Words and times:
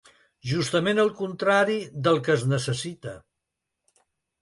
Justament 0.51 1.01
el 1.03 1.11
contrari 1.19 1.77
del 2.09 2.19
que 2.29 2.37
es 2.39 2.49
necessita. 2.57 3.17